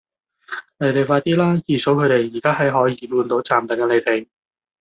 [0.79, 1.45] 你哋快啲啦!
[1.49, 4.27] 二嫂佢哋而家喺海怡半島站等緊你哋